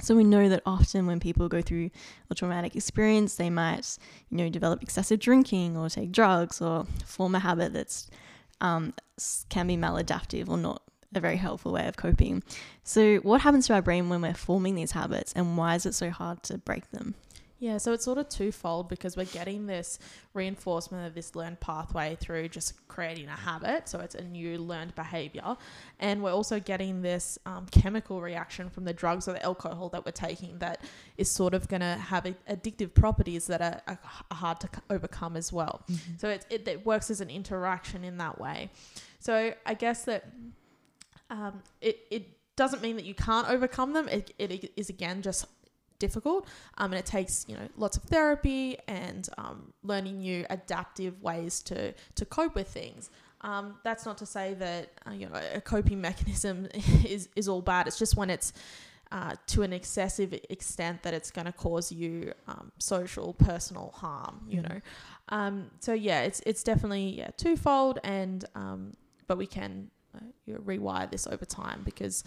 So 0.00 0.16
we 0.16 0.24
know 0.24 0.48
that 0.48 0.62
often 0.64 1.06
when 1.06 1.20
people 1.20 1.48
go 1.48 1.60
through 1.60 1.90
a 2.30 2.34
traumatic 2.34 2.74
experience, 2.74 3.34
they 3.34 3.50
might, 3.50 3.98
you 4.30 4.36
know, 4.38 4.48
develop 4.48 4.82
excessive 4.82 5.20
drinking 5.20 5.76
or 5.76 5.88
take 5.88 6.12
drugs 6.12 6.60
or 6.60 6.86
form 7.04 7.34
a 7.34 7.38
habit 7.38 7.72
that's 7.72 8.08
um, 8.60 8.94
can 9.48 9.66
be 9.66 9.76
maladaptive 9.76 10.48
or 10.48 10.56
not 10.56 10.82
a 11.14 11.20
very 11.20 11.36
helpful 11.36 11.72
way 11.72 11.86
of 11.86 11.96
coping. 11.96 12.42
So 12.84 13.16
what 13.18 13.40
happens 13.40 13.66
to 13.66 13.74
our 13.74 13.82
brain 13.82 14.08
when 14.08 14.22
we're 14.22 14.34
forming 14.34 14.74
these 14.74 14.92
habits, 14.92 15.32
and 15.34 15.56
why 15.56 15.74
is 15.74 15.84
it 15.84 15.94
so 15.94 16.10
hard 16.10 16.42
to 16.44 16.58
break 16.58 16.90
them? 16.92 17.14
Yeah, 17.60 17.76
so 17.76 17.92
it's 17.92 18.06
sort 18.06 18.16
of 18.16 18.30
twofold 18.30 18.88
because 18.88 19.18
we're 19.18 19.26
getting 19.26 19.66
this 19.66 19.98
reinforcement 20.32 21.06
of 21.06 21.14
this 21.14 21.36
learned 21.36 21.60
pathway 21.60 22.16
through 22.18 22.48
just 22.48 22.88
creating 22.88 23.28
a 23.28 23.36
habit. 23.36 23.86
So 23.86 24.00
it's 24.00 24.14
a 24.14 24.24
new 24.24 24.56
learned 24.56 24.94
behavior. 24.94 25.58
And 25.98 26.22
we're 26.22 26.32
also 26.32 26.58
getting 26.58 27.02
this 27.02 27.38
um, 27.44 27.66
chemical 27.70 28.22
reaction 28.22 28.70
from 28.70 28.84
the 28.86 28.94
drugs 28.94 29.28
or 29.28 29.34
the 29.34 29.44
alcohol 29.44 29.90
that 29.90 30.06
we're 30.06 30.12
taking 30.12 30.58
that 30.60 30.82
is 31.18 31.30
sort 31.30 31.52
of 31.52 31.68
going 31.68 31.80
to 31.80 31.96
have 31.96 32.24
addictive 32.24 32.94
properties 32.94 33.46
that 33.48 33.60
are, 33.60 33.82
are, 33.86 33.98
hard 34.34 34.58
to 34.60 34.68
overcome 34.88 35.36
as 35.36 35.52
well. 35.52 35.82
Mm-hmm. 35.90 36.12
So 36.16 36.30
it, 36.30 36.46
it, 36.48 36.66
it, 36.66 36.86
works 36.86 37.10
as 37.10 37.20
an 37.20 37.28
interaction 37.28 38.04
in 38.04 38.16
that 38.16 38.40
way. 38.40 38.70
So 39.18 39.52
I 39.66 39.74
guess 39.74 40.06
that 40.06 40.24
um, 41.28 41.62
it, 41.82 42.06
it 42.10 42.56
doesn't 42.56 42.80
mean 42.80 42.96
that 42.96 43.04
you 43.04 43.14
can't 43.14 43.50
overcome 43.50 43.92
them. 43.92 44.08
It, 44.08 44.32
it 44.38 44.72
is 44.76 44.88
again 44.88 45.20
just 45.20 45.44
difficult 46.00 46.48
um, 46.78 46.92
and 46.92 46.98
it 46.98 47.06
takes 47.06 47.44
you 47.48 47.54
know 47.54 47.68
lots 47.76 47.96
of 47.96 48.02
therapy 48.04 48.76
and 48.88 49.28
um, 49.38 49.72
learning 49.84 50.18
new 50.18 50.44
adaptive 50.50 51.22
ways 51.22 51.62
to 51.62 51.94
to 52.16 52.24
cope 52.24 52.56
with 52.56 52.68
things. 52.68 53.10
Um, 53.42 53.76
that's 53.84 54.04
not 54.04 54.18
to 54.18 54.26
say 54.26 54.54
that 54.54 54.90
uh, 55.06 55.12
you 55.12 55.26
know 55.28 55.40
a 55.54 55.60
coping 55.60 56.00
mechanism 56.08 56.66
is 57.04 57.28
is 57.36 57.48
all 57.48 57.62
bad. 57.62 57.86
It's 57.86 57.98
just 57.98 58.16
when 58.16 58.30
it's 58.30 58.52
uh, 59.12 59.34
to 59.48 59.62
an 59.62 59.72
excessive 59.72 60.32
extent 60.50 61.02
that 61.02 61.14
it's 61.14 61.32
going 61.32 61.46
to 61.46 61.52
cause 61.52 61.90
you 61.90 62.32
um, 62.46 62.70
social 62.78 63.34
personal 63.34 63.92
harm 63.96 64.40
you 64.48 64.62
know. 64.62 64.80
Um, 65.28 65.70
so 65.78 65.92
yeah 65.92 66.22
it's 66.22 66.40
it's 66.46 66.62
definitely 66.62 67.18
yeah 67.18 67.30
twofold 67.36 67.98
and 68.02 68.44
um, 68.54 68.94
but 69.26 69.38
we 69.38 69.46
can 69.46 69.90
uh, 70.14 70.24
you 70.44 70.54
know, 70.54 70.60
rewire 70.60 71.08
this 71.10 71.26
over 71.26 71.44
time 71.44 71.82
because 71.84 72.24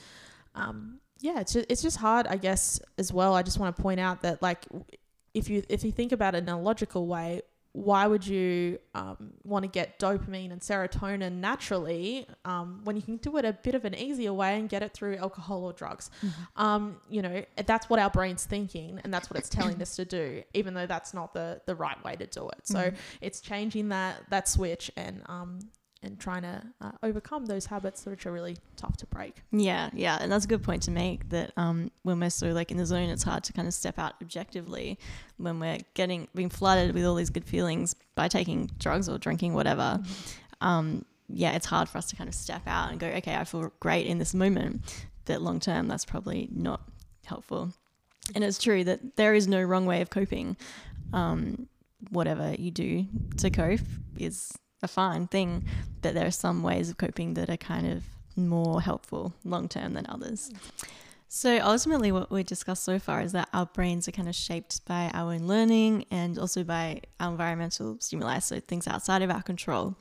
um, 0.55 0.99
yeah, 1.19 1.39
it's 1.39 1.53
just, 1.53 1.65
it's 1.69 1.81
just 1.81 1.97
hard, 1.97 2.27
I 2.27 2.37
guess, 2.37 2.79
as 2.97 3.13
well. 3.13 3.33
I 3.33 3.43
just 3.43 3.57
want 3.59 3.75
to 3.75 3.81
point 3.81 3.99
out 3.99 4.21
that 4.21 4.41
like 4.41 4.65
if 5.33 5.49
you 5.49 5.63
if 5.69 5.83
you 5.83 5.91
think 5.91 6.11
about 6.11 6.35
it 6.35 6.43
in 6.43 6.49
a 6.49 6.59
logical 6.59 7.07
way, 7.07 7.41
why 7.71 8.05
would 8.05 8.25
you 8.27 8.77
um, 8.93 9.31
want 9.43 9.63
to 9.63 9.67
get 9.67 9.97
dopamine 9.97 10.51
and 10.51 10.61
serotonin 10.61 11.37
naturally 11.39 12.27
um, 12.45 12.81
when 12.83 12.95
you 12.95 13.01
can 13.01 13.17
do 13.17 13.35
it 13.37 13.45
a 13.45 13.53
bit 13.53 13.73
of 13.73 13.83
an 13.83 13.95
easier 13.95 14.31
way 14.31 14.59
and 14.59 14.69
get 14.69 14.83
it 14.83 14.93
through 14.93 15.15
alcohol 15.17 15.63
or 15.63 15.73
drugs? 15.73 16.11
Mm-hmm. 16.23 16.61
Um, 16.61 16.97
you 17.09 17.23
know, 17.23 17.43
that's 17.65 17.89
what 17.89 17.99
our 17.99 18.11
brain's 18.11 18.45
thinking 18.45 19.01
and 19.03 19.11
that's 19.11 19.27
what 19.29 19.39
it's 19.39 19.49
telling 19.49 19.81
us 19.81 19.95
to 19.95 20.05
do, 20.05 20.43
even 20.53 20.75
though 20.75 20.85
that's 20.85 21.15
not 21.15 21.33
the, 21.33 21.61
the 21.65 21.73
right 21.73 22.01
way 22.03 22.15
to 22.15 22.27
do 22.27 22.47
it. 22.49 22.59
So 22.67 22.79
Mhm. 22.79 22.95
it's 23.21 23.41
changing 23.41 23.89
that, 23.89 24.21
that 24.29 24.47
switch 24.47 24.91
and, 24.95 25.23
um, 25.25 25.59
and 26.03 26.19
trying 26.19 26.43
to 26.43 26.61
uh, 26.81 26.91
overcome 27.01 27.45
those 27.45 27.65
habits 27.65 28.05
which 28.05 28.25
are 28.25 28.31
really 28.31 28.57
tough 28.75 28.97
to 28.97 29.05
break. 29.07 29.41
Yeah, 29.51 29.89
yeah, 29.93 30.17
and 30.21 30.31
that's 30.31 30.45
a 30.45 30.47
good 30.47 30.63
point 30.63 30.83
to 30.83 30.91
make. 30.91 31.29
That 31.29 31.51
um, 31.57 31.91
when 32.03 32.19
we're 32.19 32.29
so 32.29 32.47
like 32.47 32.71
in 32.71 32.77
the 32.77 32.85
zone, 32.85 33.09
it's 33.09 33.23
hard 33.23 33.43
to 33.45 33.53
kind 33.53 33.67
of 33.67 33.73
step 33.73 33.97
out 33.99 34.13
objectively 34.21 34.99
when 35.37 35.59
we're 35.59 35.79
getting 35.93 36.27
being 36.35 36.49
flooded 36.49 36.93
with 36.93 37.05
all 37.05 37.15
these 37.15 37.29
good 37.29 37.45
feelings 37.45 37.95
by 38.15 38.27
taking 38.27 38.69
drugs 38.79 39.09
or 39.09 39.17
drinking 39.17 39.53
whatever. 39.53 39.99
Um, 40.61 41.05
yeah, 41.29 41.51
it's 41.53 41.65
hard 41.65 41.89
for 41.89 41.97
us 41.97 42.05
to 42.07 42.15
kind 42.15 42.27
of 42.27 42.35
step 42.35 42.61
out 42.67 42.91
and 42.91 42.99
go, 42.99 43.07
okay, 43.07 43.35
I 43.35 43.43
feel 43.43 43.71
great 43.79 44.05
in 44.05 44.19
this 44.19 44.33
moment, 44.33 44.81
but 45.25 45.41
long 45.41 45.59
term, 45.59 45.87
that's 45.87 46.05
probably 46.05 46.49
not 46.51 46.81
helpful. 47.25 47.73
And 48.35 48.43
it's 48.43 48.57
true 48.57 48.83
that 48.83 49.15
there 49.15 49.33
is 49.33 49.47
no 49.47 49.61
wrong 49.61 49.85
way 49.85 50.01
of 50.01 50.09
coping. 50.09 50.57
Um, 51.11 51.67
whatever 52.09 52.55
you 52.57 52.71
do 52.71 53.05
to 53.37 53.49
cope 53.49 53.79
is 54.17 54.51
a 54.83 54.87
fine 54.87 55.27
thing, 55.27 55.65
but 56.01 56.13
there 56.13 56.27
are 56.27 56.31
some 56.31 56.61
ways 56.61 56.89
of 56.89 56.97
coping 56.97 57.33
that 57.35 57.49
are 57.49 57.57
kind 57.57 57.87
of 57.87 58.03
more 58.35 58.81
helpful 58.81 59.33
long 59.43 59.67
term 59.67 59.93
than 59.93 60.05
others. 60.09 60.51
So 61.27 61.59
ultimately, 61.63 62.11
what 62.11 62.29
we 62.29 62.43
discussed 62.43 62.83
so 62.83 62.99
far 62.99 63.21
is 63.21 63.31
that 63.31 63.49
our 63.53 63.65
brains 63.65 64.07
are 64.07 64.11
kind 64.11 64.29
of 64.29 64.35
shaped 64.35 64.85
by 64.85 65.09
our 65.15 65.33
own 65.33 65.47
learning 65.47 66.05
and 66.11 66.37
also 66.37 66.63
by 66.63 67.01
our 67.19 67.31
environmental 67.31 67.97
stimuli, 67.99 68.37
so 68.37 68.59
things 68.59 68.87
outside 68.87 69.23
of 69.23 69.31
our 69.31 69.41
control. 69.41 69.95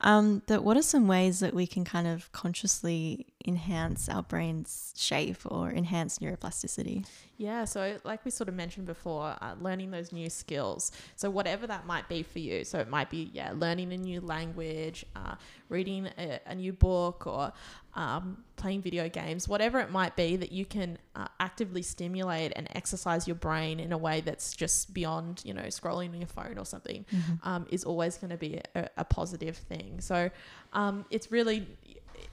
Um, 0.00 0.42
but 0.46 0.62
what 0.62 0.76
are 0.76 0.82
some 0.82 1.08
ways 1.08 1.40
that 1.40 1.54
we 1.54 1.66
can 1.66 1.84
kind 1.84 2.06
of 2.06 2.30
consciously 2.30 3.26
enhance 3.44 4.08
our 4.08 4.22
brain's 4.22 4.94
shape 4.96 5.38
or 5.44 5.70
enhance 5.70 6.20
neuroplasticity? 6.20 7.04
Yeah, 7.36 7.64
so 7.64 7.98
like 8.04 8.24
we 8.24 8.30
sort 8.30 8.48
of 8.48 8.54
mentioned 8.54 8.86
before, 8.86 9.36
uh, 9.40 9.54
learning 9.60 9.90
those 9.90 10.12
new 10.12 10.30
skills. 10.30 10.92
So 11.16 11.30
whatever 11.30 11.66
that 11.66 11.86
might 11.86 12.08
be 12.08 12.22
for 12.22 12.38
you. 12.38 12.64
So 12.64 12.78
it 12.78 12.88
might 12.88 13.10
be 13.10 13.30
yeah, 13.32 13.52
learning 13.56 13.92
a 13.92 13.96
new 13.96 14.20
language, 14.20 15.04
uh, 15.16 15.34
reading 15.68 16.08
a, 16.16 16.40
a 16.46 16.54
new 16.54 16.72
book, 16.72 17.26
or 17.26 17.52
um, 17.98 18.44
playing 18.54 18.80
video 18.80 19.08
games. 19.08 19.48
Whatever 19.48 19.80
it 19.80 19.90
might 19.90 20.14
be 20.14 20.36
that 20.36 20.52
you 20.52 20.64
can 20.64 20.98
uh, 21.16 21.26
actively 21.40 21.82
stimulate 21.82 22.52
and 22.54 22.68
exercise 22.74 23.26
your 23.26 23.34
brain 23.34 23.80
in 23.80 23.92
a 23.92 23.98
way 23.98 24.20
that's 24.20 24.54
just 24.54 24.94
beyond 24.94 25.42
you 25.44 25.52
know 25.52 25.64
scrolling 25.64 26.10
on 26.10 26.20
your 26.20 26.28
phone 26.28 26.58
or 26.58 26.64
something 26.64 27.04
um, 27.42 27.66
is 27.70 27.82
always 27.82 28.16
going 28.16 28.30
to 28.30 28.36
be 28.36 28.60
a, 28.76 28.88
a 28.96 29.04
positive 29.04 29.56
thing. 29.56 30.00
So 30.00 30.30
um, 30.72 31.04
it's 31.10 31.32
really 31.32 31.66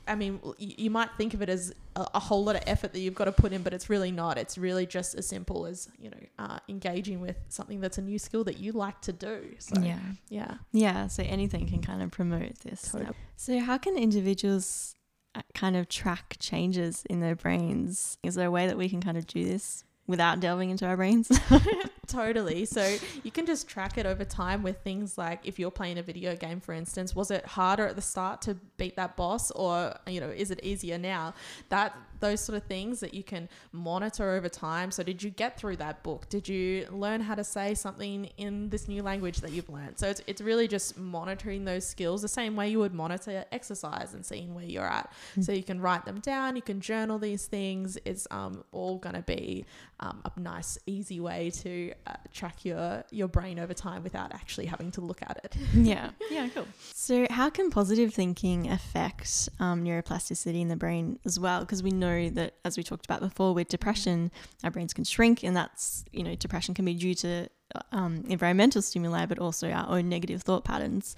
I 0.07 0.15
mean, 0.15 0.39
you, 0.57 0.74
you 0.77 0.89
might 0.91 1.10
think 1.17 1.34
of 1.34 1.41
it 1.41 1.50
as 1.50 1.74
a, 1.95 2.05
a, 2.15 2.19
whole 2.19 2.43
lot 2.43 2.55
of 2.55 2.63
effort 2.67 2.93
that 2.93 3.00
you've 3.00 3.15
got 3.15 3.25
to 3.25 3.31
put 3.31 3.53
in, 3.53 3.63
but 3.63 3.74
it's 3.74 3.89
really 3.89 4.12
not. 4.12 4.38
It's 4.38 4.57
really 4.57 4.86
just 4.86 5.15
as 5.15 5.27
simple 5.27 5.65
as 5.65 5.89
you 6.00 6.10
know 6.12 6.17
uh, 6.38 6.60
engaging 6.69 7.22
with 7.22 7.38
something 7.50 7.79
that's 7.81 7.98
a 7.98 8.01
new 8.01 8.19
skill 8.19 8.43
that 8.43 8.57
you 8.57 8.72
like 8.72 9.01
to 9.01 9.13
do. 9.13 9.55
So 9.60 9.81
yeah. 9.81 10.00
yeah, 10.29 10.55
Yeah, 10.72 11.07
so 11.07 11.24
anything 11.24 11.67
can 11.67 11.81
kind 11.81 12.03
of 12.03 12.12
promote 12.12 12.60
this. 12.60 12.91
Totally. 12.91 13.15
So, 13.36 13.60
how 13.60 13.77
can 13.77 13.98
individuals 13.98 14.95
Uh, 15.36 15.42
kind 15.54 15.75
of 15.75 15.89
track 15.89 16.38
changes 16.39 17.04
in 17.10 17.20
their 17.20 17.36
brains? 17.36 18.18
Is 18.24 18.36
there 18.36 18.48
a 18.48 18.51
way 18.51 18.68
that 18.68 18.77
we 18.77 18.89
can 18.89 19.01
kind 19.01 19.18
of 19.18 19.27
do 19.27 19.44
this 19.44 19.84
without 20.08 20.39
delving 20.39 20.70
into 20.70 20.86
our 20.86 20.96
brains? 20.96 21.32
totally. 22.08 22.65
So 22.65 22.98
you 23.24 23.32
can 23.32 23.46
just 23.46 23.68
track 23.68 23.98
it 23.98 24.06
over 24.06 24.24
time 24.24 24.63
with 24.63 24.77
things 24.84 25.18
like 25.18 25.42
if 25.44 25.60
you're 25.60 25.72
playing 25.72 25.98
a 25.98 26.04
video 26.04 26.36
game, 26.36 26.60
for 26.60 26.74
instance, 26.74 27.15
was 27.15 27.32
it 27.32 27.46
harder 27.46 27.88
at 27.88 27.96
the 27.96 28.01
start 28.01 28.42
to 28.44 28.56
beat 28.77 28.96
that 28.96 29.18
boss, 29.18 29.51
or 29.51 29.96
you 30.08 30.22
know, 30.22 30.30
is 30.30 30.51
it 30.51 30.60
easier 30.63 30.98
now? 30.98 31.34
That 31.70 31.98
those 32.25 32.41
sort 32.41 32.58
of 32.58 32.63
things 32.63 33.00
that 33.00 33.13
you 33.13 33.24
can 33.24 33.48
monitor 33.72 34.32
over 34.32 34.50
time. 34.50 34.89
So 34.89 35.03
did 35.03 35.22
you 35.22 35.29
get 35.29 35.60
through 35.60 35.77
that 35.77 36.01
book? 36.01 36.27
Did 36.29 36.50
you 36.50 36.88
learn 36.91 37.22
how 37.22 37.36
to 37.36 37.44
say 37.44 37.75
something 37.75 38.25
in 38.38 38.70
this 38.70 38.88
new 38.88 39.03
language 39.03 39.38
that 39.41 39.51
you've 39.51 39.70
learned? 39.70 40.00
So 40.00 40.08
it's 40.10 40.22
it's 40.25 40.41
really 40.41 40.67
just 40.67 40.98
monitoring 40.98 41.65
those 41.65 41.86
skills 41.86 42.22
the 42.22 42.27
same 42.27 42.55
way 42.55 42.70
you 42.70 42.79
would 42.79 42.94
monitor 42.94 43.46
exercise 43.51 44.13
and 44.15 44.25
seeing 44.25 44.55
where 44.55 44.65
you're 44.65 44.91
at. 45.00 45.12
So 45.41 45.51
you 45.51 45.63
can 45.63 45.79
write 45.79 46.05
them 46.05 46.20
down. 46.20 46.55
You 46.55 46.62
can 46.62 46.82
journal 46.82 47.20
these 47.20 47.46
things. 47.46 47.98
It's 48.05 48.27
um, 48.32 48.63
all 48.72 48.98
going 48.98 49.15
to 49.15 49.22
be 49.22 49.65
um, 50.00 50.22
a 50.25 50.39
nice, 50.39 50.77
easy 50.86 51.20
way 51.20 51.50
to 51.62 51.94
uh, 52.08 52.13
track 52.34 52.65
your 52.65 53.03
your 53.12 53.27
brain 53.27 53.60
over 53.60 53.74
time 53.74 54.03
without 54.03 54.34
actually 54.34 54.65
having 54.65 54.91
to 54.91 55.01
look 55.01 55.22
at 55.22 55.39
it. 55.44 55.55
yeah, 55.74 56.10
yeah, 56.32 56.50
cool. 56.53 56.67
So, 56.94 57.27
how 57.29 57.50
can 57.50 57.70
positive 57.70 58.13
thinking 58.13 58.70
affect 58.72 59.50
um, 59.60 59.84
neuroplasticity 59.84 60.62
in 60.62 60.67
the 60.67 60.75
brain 60.75 61.20
as 61.25 61.39
well? 61.39 61.62
Because 61.62 61.82
we 61.82 61.91
know 61.91 62.14
that, 62.24 62.55
as 62.63 62.77
we 62.77 62.84
talked 62.84 63.05
about 63.05 63.22
before, 63.22 63.53
with 63.53 63.67
depression, 63.67 64.31
our 64.63 64.72
brains 64.72 64.93
can 64.93 65.03
shrink, 65.03 65.43
and 65.43 65.55
that's 65.55 66.05
you 66.12 66.24
know, 66.24 66.36
depression 66.36 66.74
can 66.74 66.86
be 66.86 66.93
due 66.93 67.15
to 67.15 67.48
um, 67.91 68.24
environmental 68.29 68.81
stimuli, 68.81 69.25
but 69.25 69.39
also 69.39 69.69
our 69.72 69.89
own 69.89 70.10
negative 70.10 70.41
thought 70.41 70.63
patterns. 70.63 71.15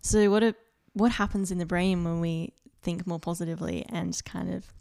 So, 0.00 0.30
what 0.30 0.54
what 0.94 1.12
happens 1.12 1.50
in 1.50 1.58
the 1.58 1.66
brain 1.66 2.04
when 2.04 2.20
we 2.20 2.52
think 2.82 3.06
more 3.06 3.20
positively 3.20 3.86
and 3.88 4.20
kind 4.24 4.52
of 4.52 4.72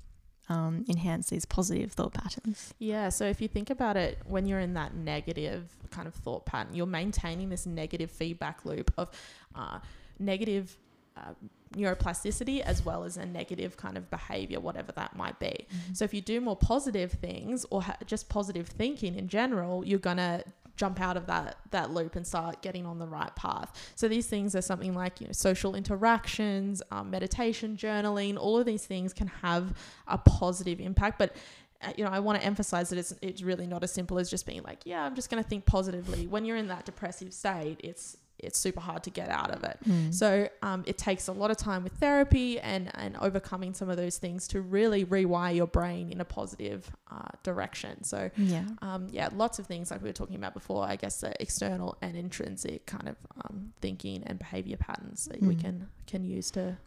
um, 0.50 0.86
enhance 0.89 1.30
these 1.30 1.46
positive 1.46 1.94
thought 1.94 2.13
patterns. 2.13 2.74
Yeah. 2.77 3.10
So 3.10 3.25
if 3.25 3.41
you 3.41 3.48
think 3.48 3.70
about 3.70 3.96
it, 3.96 4.18
when 4.25 4.46
you're 4.46 4.60
in 4.60 4.74
that 4.74 4.94
negative 4.94 5.70
kind 5.91 6.08
of 6.08 6.13
thought 6.13 6.46
pattern, 6.46 6.74
you're 6.74 6.86
maintaining 6.86 7.50
this 7.50 7.65
negative 7.65 8.12
feedback 8.12 8.65
loop 8.65 8.91
of 8.98 9.10
uh, 9.56 9.80
negative. 10.20 10.77
Uh, 11.18 11.34
neuroplasticity 11.75 12.62
as 12.62 12.86
well 12.86 13.03
as 13.03 13.18
a 13.18 13.25
negative 13.25 13.75
kind 13.77 13.98
of 13.98 14.10
behavior 14.10 14.60
whatever 14.60 14.91
that 14.94 15.15
might 15.15 15.38
be 15.39 15.48
Mm-hmm. 15.48 15.94
so 15.94 16.06
if 16.06 16.13
you 16.13 16.22
do 16.22 16.39
more 16.41 16.56
positive 16.56 17.12
things 17.13 17.65
or 17.70 17.82
ha- 17.84 17.98
just 18.06 18.30
positive 18.30 18.68
thinking 18.68 19.15
in 19.15 19.27
general 19.27 19.86
you're 19.86 20.00
going 20.00 20.18
to 20.18 20.44
jump 20.77 21.00
out 21.01 21.18
of 21.18 21.27
that 21.27 21.58
that 21.72 21.91
loop 21.91 22.15
and 22.15 22.25
start 22.25 22.62
getting 22.62 22.86
on 22.86 22.98
the 22.98 23.06
right 23.06 23.36
path. 23.36 23.91
So 23.96 24.08
these 24.08 24.25
things 24.27 24.56
are 24.56 24.62
something 24.62 24.96
like 24.96 25.20
you 25.22 25.27
know 25.27 25.34
social 25.34 25.75
interactions, 25.75 26.82
um, 26.91 27.12
meditation, 27.12 27.75
journaling. 27.77 28.38
All 28.38 28.58
of 28.58 28.65
these 28.65 28.86
things 28.86 29.13
can 29.13 29.27
have 29.27 29.74
a 30.08 30.18
positive 30.18 30.80
impact, 30.80 31.20
but. 31.20 31.36
Uh, 31.84 31.91
you 31.98 32.03
know, 32.03 32.12
I 32.12 32.20
want 32.20 32.39
to 32.39 32.46
emphasize 32.46 32.89
that 32.91 33.00
it's 33.00 33.12
it's 33.24 33.41
really 33.41 33.65
not 33.65 33.84
as 33.84 33.91
simple 33.91 34.20
as 34.20 34.30
just 34.30 34.46
being 34.46 34.62
like, 34.62 34.82
yeah, 34.86 35.03
I'm 35.03 35.15
just 35.15 35.32
going 35.32 35.41
to 35.44 35.50
think 35.50 35.65
positively. 35.65 36.27
When 36.27 36.46
you're 36.46 36.58
in 36.58 36.68
that 36.68 36.86
depressive 36.86 37.34
state, 37.34 37.77
it's 37.84 38.18
it's 38.44 38.60
super 38.60 38.80
hard 38.82 39.04
to 39.04 39.10
get 39.10 39.30
out 39.30 39.52
of 39.52 39.64
it. 39.64 39.78
Mm. 39.88 40.14
So 40.14 40.50
um, 40.62 40.84
it 40.88 40.98
takes 40.98 41.28
a 41.28 41.32
lot 41.32 41.52
of 41.52 41.58
time 41.58 41.84
with 41.84 41.94
therapy 41.94 42.60
and, 42.60 42.90
and 42.96 43.16
overcoming 43.18 43.74
some 43.74 43.90
of 43.90 43.98
those 43.98 44.18
things 44.18 44.48
to 44.50 44.62
really 44.62 45.06
rewire 45.06 45.56
your 45.56 45.68
brain 45.68 46.12
in 46.12 46.22
a 46.22 46.26
positive 46.26 46.90
uh, 47.12 47.30
direction. 47.44 48.04
So 48.04 48.30
yeah. 48.38 48.66
um, 48.82 49.08
yeah, 49.12 49.30
lots 49.34 49.60
of 49.60 49.68
things 49.68 49.92
like 49.92 50.02
we 50.02 50.10
were 50.10 50.14
talking 50.14 50.36
about 50.36 50.54
before. 50.54 50.84
I 50.86 50.96
guess 50.96 51.22
the 51.22 51.34
external 51.42 51.98
and 52.02 52.16
intrinsic 52.16 52.86
kind 52.86 53.08
of 53.08 53.16
um, 53.46 53.74
thinking 53.82 54.24
and 54.26 54.40
behavior 54.40 54.78
patterns 54.78 55.26
that 55.26 55.42
we 55.42 55.56
Mm. 55.56 55.62
can 55.62 55.88
can 56.08 56.24
use 56.24 56.52
to 56.52 56.78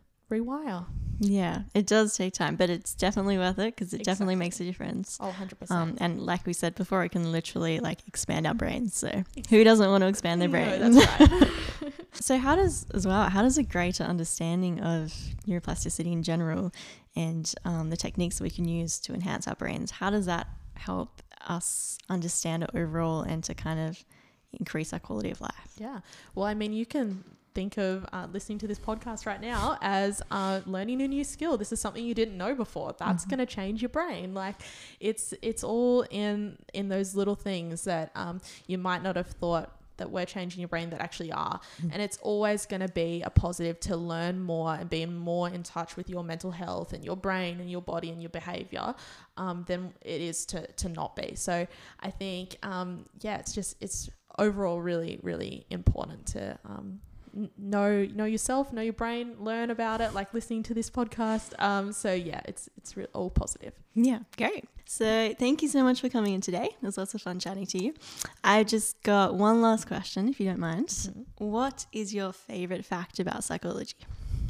rewire. 0.41 0.87
Yeah, 1.21 1.61
it 1.75 1.87
does 1.87 2.17
take 2.17 2.35
time, 2.35 2.57
but 2.57 2.71
it's 2.71 2.93
definitely 2.95 3.39
worth 3.39 3.59
it 3.61 3.77
because 3.77 3.95
it 3.95 4.03
definitely 4.03 4.35
makes 4.35 4.61
a 4.61 4.65
difference. 4.65 5.17
Oh, 5.21 5.33
100%. 5.39 5.71
Um, 5.71 5.97
and 6.01 6.21
like 6.21 6.45
we 6.45 6.53
said 6.53 6.75
before, 6.75 7.05
it 7.05 7.11
can 7.11 7.31
literally 7.31 7.79
like 7.79 8.01
expand 8.09 8.47
our 8.49 8.55
brains. 8.55 8.97
So 8.97 9.23
who 9.49 9.63
doesn't 9.63 9.89
want 9.89 10.03
to 10.03 10.09
expand 10.09 10.41
their 10.43 10.49
No, 10.49 10.53
brains? 10.59 10.97
that's 10.97 11.21
right. 11.21 11.51
so 12.15 12.37
how 12.37 12.57
does 12.57 12.87
as 12.93 13.07
well? 13.07 13.29
How 13.31 13.43
does 13.43 13.59
a 13.59 13.63
greater 13.63 14.03
understanding 14.05 14.81
of 14.81 15.13
neuroplasticity 15.47 16.13
in 16.13 16.23
general 16.25 16.73
and 17.15 17.55
um, 17.65 17.91
the 17.91 17.97
techniques 17.97 18.41
we 18.41 18.51
can 18.51 18.67
use 18.67 18.99
to 19.01 19.15
enhance 19.15 19.47
our 19.47 19.55
brains? 19.55 19.93
How 19.93 20.11
does 20.11 20.27
that 20.27 20.49
help 20.75 21.23
us 21.47 21.97
understand 22.09 22.65
it 22.65 22.71
overall 22.75 23.23
and 23.23 23.45
to 23.45 23.55
kind 23.55 23.79
of 23.79 24.05
increase 24.53 24.93
our 24.93 24.99
quality 24.99 25.31
of 25.31 25.41
life? 25.41 25.75
Yeah. 25.79 26.01
Well, 26.35 26.47
I 26.47 26.55
mean, 26.55 26.73
you 26.73 26.87
can 26.87 27.23
think 27.55 27.79
of 27.79 28.05
uh, 28.13 28.27
listening 28.33 28.59
to 28.59 28.67
this 28.67 28.79
podcast 28.79 29.27
right 29.27 29.41
now 29.41 29.79
as 29.81 30.21
uh, 30.31 30.61
learning 30.67 31.03
a 31.03 31.09
new 31.09 31.25
skill. 31.25 31.57
This 31.57 31.73
is 31.73 31.81
something 31.81 32.05
you 32.05 32.15
didn't 32.15 32.37
know 32.37 32.55
before. 32.55 32.95
That's 32.99 33.25
Mhm. 33.25 33.31
going 33.31 33.39
to 33.39 33.47
change 33.47 33.81
your 33.83 33.89
brain. 33.91 34.35
Like, 34.35 34.57
it's 35.01 35.33
it's 35.43 35.63
all 35.65 36.03
in 36.11 36.59
in 36.73 36.89
those 36.89 37.15
little 37.15 37.37
things 37.37 37.85
that 37.85 38.11
um, 38.15 38.41
you 38.67 38.79
might 38.79 39.03
not 39.03 39.17
have 39.17 39.29
thought 39.29 39.71
that 39.97 40.11
were 40.11 40.25
changing 40.25 40.59
your 40.61 40.67
brain 40.69 40.91
that 40.91 41.01
actually 41.01 41.31
are. 41.31 41.61
Mm. 41.81 41.91
And 41.93 42.03
it's 42.03 42.17
always 42.17 42.67
going 42.67 42.81
to 42.81 42.89
be 42.89 43.23
a 43.23 43.31
positive 43.31 43.79
to 43.81 43.97
learn 43.97 44.41
more 44.41 44.75
and 44.75 44.91
be 44.91 45.07
more 45.07 45.49
in 45.49 45.63
touch 45.63 45.97
with 45.97 46.11
your 46.11 46.25
mental 46.25 46.51
health 46.51 46.93
and 46.93 47.05
your 47.05 47.17
brain 47.17 47.61
and 47.61 47.71
your 47.71 47.81
body 47.81 48.11
and 48.11 48.21
your 48.21 48.31
behavior 48.31 48.93
um, 49.37 49.65
than 49.69 49.95
it 50.01 50.21
is 50.21 50.47
to, 50.47 50.67
to 50.73 50.89
not 50.89 51.15
be. 51.15 51.37
So 51.37 51.69
I 52.01 52.11
think, 52.11 52.57
um, 52.65 53.05
yeah, 53.21 53.37
it's 53.39 53.53
just, 53.53 53.77
it's 53.81 54.11
overall 54.37 54.81
really, 54.81 55.21
really 55.23 55.65
important 55.71 56.27
to 56.27 56.59
um, 56.65 57.01
know 57.59 58.05
know 58.15 58.25
yourself, 58.25 58.73
know 58.73 58.83
your 58.83 58.93
brain, 58.93 59.35
learn 59.39 59.71
about 59.71 60.01
it, 60.01 60.15
like 60.15 60.33
listening 60.35 60.63
to 60.65 60.75
this 60.75 60.91
podcast. 60.91 61.53
Um, 61.61 61.93
so 61.93 62.13
yeah, 62.13 62.41
it's 62.47 62.69
it's 62.77 62.97
re- 62.97 63.07
all 63.15 63.31
positive. 63.31 63.73
Yeah, 63.95 64.21
great. 64.37 64.65
So 64.87 65.35
thank 65.39 65.63
you 65.63 65.69
so 65.69 65.83
much 65.83 66.01
for 66.01 66.09
coming 66.09 66.35
in 66.35 66.41
today. 66.41 66.67
It 66.67 66.83
was 66.83 66.99
lots 66.99 67.15
of 67.15 67.23
fun 67.23 67.39
chatting 67.39 67.67
to 67.67 67.83
you. 67.83 67.95
I 68.43 68.65
just 68.65 69.03
got 69.03 69.35
one 69.35 69.63
last 69.63 69.87
question, 69.87 70.29
if 70.29 70.39
you 70.41 70.47
don't 70.47 70.59
mind. 70.61 70.89
Mhm. 70.89 71.25
What 71.39 71.87
is 71.93 72.13
your 72.15 72.33
favorite 72.33 72.85
fact 72.85 73.19
about 73.19 73.45
psychology? 73.45 73.97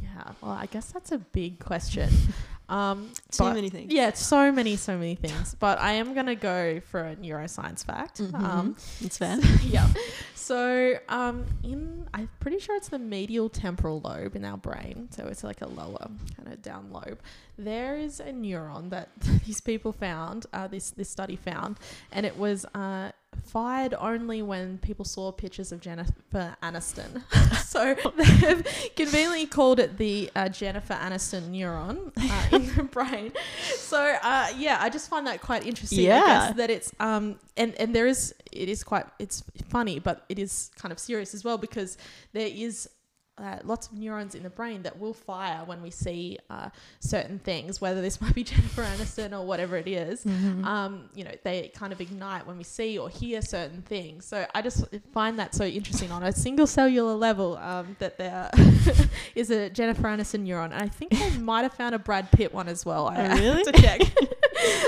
Yeah, 0.02 0.32
well, 0.40 0.52
I 0.52 0.66
guess 0.66 0.86
that's 0.92 1.12
a 1.12 1.18
big 1.18 1.58
question. 1.60 2.10
Um, 2.68 3.10
Too 3.30 3.44
but- 3.44 3.54
many 3.54 3.68
things. 3.70 3.92
Yeah, 3.92 4.12
so 4.14 4.50
many, 4.50 4.76
so 4.76 4.96
many 4.96 5.14
things. 5.16 5.54
But 5.60 5.78
I 5.80 5.92
am 5.92 6.14
gonna 6.14 6.34
go 6.34 6.80
for 6.80 7.00
a 7.00 7.16
neuroscience 7.16 7.84
fact. 7.84 8.20
Mhm. 8.20 8.34
Um, 8.42 8.76
It's 9.00 9.18
fair. 9.18 9.38
yeah. 9.62 9.88
So, 10.34 10.94
um, 11.08 11.46
in 11.62 12.06
I'm 12.12 12.28
pretty 12.40 12.58
sure 12.58 12.76
it's 12.76 12.88
the 12.88 12.98
medial 12.98 13.48
temporal 13.48 14.00
lobe 14.02 14.36
in 14.36 14.44
our 14.44 14.58
brain. 14.58 15.08
So 15.10 15.26
it's 15.26 15.42
like 15.42 15.62
a 15.62 15.68
lower 15.68 16.08
kind 16.36 16.52
of 16.52 16.60
down 16.62 16.90
lobe. 16.92 17.20
There 17.58 17.96
is 17.96 18.20
a 18.20 18.24
neuron 18.32 18.90
that 18.90 19.08
these 19.46 19.60
people 19.60 19.92
found. 19.92 20.46
Uh, 20.52 20.66
this 20.68 20.90
this 20.90 21.08
study 21.08 21.36
found, 21.36 21.78
and 22.12 22.26
it 22.26 22.36
was 22.38 22.66
uh, 22.74 23.12
fired 23.44 23.94
only 23.94 24.42
when 24.42 24.78
people 24.78 25.04
saw 25.04 25.32
pictures 25.32 25.72
of 25.72 25.80
Jennifer 25.80 26.56
Aniston. 26.62 27.22
so 27.64 27.94
they've 28.16 28.90
conveniently 28.96 29.46
called 29.46 29.80
it 29.80 29.96
the 29.98 30.30
uh, 30.36 30.48
Jennifer 30.48 30.94
Aniston 30.94 31.50
neuron 31.50 32.12
uh, 32.16 32.56
in 32.56 32.66
the 32.76 32.82
brain. 32.84 33.32
So 33.76 34.16
uh, 34.22 34.48
yeah, 34.56 34.78
I 34.80 34.88
just 34.90 35.08
find 35.10 35.26
that 35.26 35.40
quite 35.40 35.66
interesting. 35.66 36.00
I 36.00 36.02
Yeah. 36.02 36.20
guess, 36.48 36.56
that 36.56 36.70
it's 36.70 36.92
um 37.00 37.38
and 37.56 37.74
and 37.76 37.94
there 37.94 38.06
is 38.06 38.34
it 38.52 38.68
is 38.68 38.84
quite 38.84 39.06
it's 39.18 39.42
funny, 39.68 39.98
but 39.98 40.24
it 40.28 40.38
is 40.38 40.70
kind 40.76 40.92
of 40.92 40.98
serious 40.98 41.34
as 41.34 41.44
well 41.44 41.58
because 41.58 41.96
there 42.32 42.48
is. 42.48 42.88
Uh, 43.36 43.58
lots 43.64 43.88
of 43.88 43.94
neurons 43.94 44.36
in 44.36 44.44
the 44.44 44.50
brain 44.50 44.82
that 44.82 44.96
will 45.00 45.12
fire 45.12 45.62
when 45.66 45.82
we 45.82 45.90
see 45.90 46.38
uh, 46.50 46.68
certain 47.00 47.40
things, 47.40 47.80
whether 47.80 48.00
this 48.00 48.20
might 48.20 48.32
be 48.32 48.44
Jennifer 48.44 48.82
Aniston 48.84 49.32
or 49.36 49.44
whatever 49.44 49.76
it 49.76 49.88
is. 49.88 50.24
Mhm. 50.24 50.64
Um, 50.64 51.08
you 51.16 51.24
know, 51.24 51.32
they 51.42 51.72
kind 51.74 51.92
of 51.92 52.00
ignite 52.00 52.46
when 52.46 52.56
we 52.56 52.62
see 52.62 52.96
or 52.96 53.08
hear 53.08 53.42
certain 53.42 53.82
things. 53.82 54.24
So 54.24 54.46
I 54.54 54.62
just 54.62 54.84
find 55.12 55.36
that 55.40 55.52
so 55.52 55.64
interesting 55.64 56.12
on 56.12 56.22
a 56.22 56.30
single 56.32 56.68
cellular 56.68 57.14
level 57.14 57.56
um, 57.58 57.96
that 57.98 58.18
there 58.18 58.50
is 59.34 59.50
a 59.50 59.68
Jennifer 59.68 60.02
Aniston 60.04 60.46
neuron. 60.46 60.66
And 60.66 60.74
I 60.74 60.86
think 60.88 61.10
they 61.10 61.36
might 61.38 61.62
have 61.62 61.74
found 61.74 61.96
a 61.96 61.98
Brad 61.98 62.30
Pitt 62.30 62.54
one 62.54 62.68
as 62.68 62.86
well. 62.86 63.08
I 63.08 63.16
Oh, 63.16 63.36
have 63.36 63.62
to 63.64 63.72
check. 63.72 64.00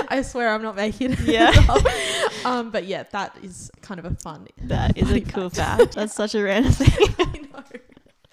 I 0.09 0.21
swear 0.21 0.53
I'm 0.55 0.63
not 0.63 0.77
making 0.77 1.11
it 1.11 1.19
Yeah. 1.19 1.51
up. 1.67 1.85
Um, 2.45 2.71
but 2.71 2.85
yeah, 2.85 3.03
that 3.11 3.35
is 3.43 3.69
kind 3.81 3.99
of 3.99 4.05
a 4.05 4.15
fun. 4.15 4.47
that 4.63 4.97
is 4.97 5.11
a 5.11 5.19
cool 5.19 5.49
fact. 5.49 5.81
fact. 5.81 5.95
That's 5.95 6.15
such 6.15 6.33
a 6.33 6.41
random 6.43 6.71
thing. 6.71 7.15
I 7.19 7.23
know. 7.39 7.63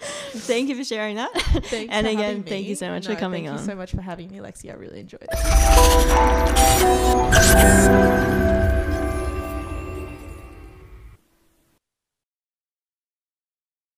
thank 0.31 0.69
you 0.69 0.75
for 0.75 0.83
sharing 0.83 1.15
that. 1.17 1.31
Thanks 1.65 1.93
and 1.93 2.07
again, 2.07 2.43
thank 2.43 2.67
you 2.67 2.75
so 2.75 2.89
much 2.89 3.07
no, 3.07 3.13
for 3.13 3.19
coming 3.19 3.45
thank 3.45 3.53
on. 3.53 3.57
Thank 3.57 3.67
you 3.67 3.73
so 3.73 3.77
much 3.77 3.91
for 3.91 4.01
having 4.01 4.31
me, 4.31 4.39
Lexi. 4.39 4.71
I 4.71 4.75
really 4.75 4.99
enjoyed 4.99 5.27
it. 8.51 8.61